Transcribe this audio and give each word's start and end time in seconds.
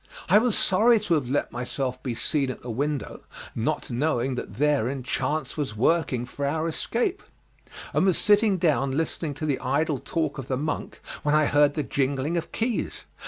I 0.29 0.39
was 0.39 0.57
sorry 0.57 0.99
to 1.01 1.13
have 1.13 1.29
let 1.29 1.51
myself 1.51 2.01
be 2.01 2.15
seen 2.15 2.49
at 2.49 2.63
the 2.63 2.71
window, 2.71 3.21
not 3.53 3.91
knowing 3.91 4.33
that 4.33 4.55
therein 4.55 5.03
chance 5.03 5.55
was 5.57 5.75
working 5.77 6.25
for 6.25 6.43
our 6.43 6.67
escape, 6.67 7.21
and 7.93 8.07
was 8.07 8.17
sitting 8.17 8.57
down 8.57 8.93
listening 8.97 9.35
to 9.35 9.45
the 9.45 9.59
idle 9.59 9.99
talk 9.99 10.39
of 10.39 10.47
the 10.47 10.57
monk, 10.57 11.01
when 11.21 11.35
I 11.35 11.45
heard 11.45 11.75
the 11.75 11.83
jingling 11.83 12.35
of 12.35 12.51
keys. 12.51 13.03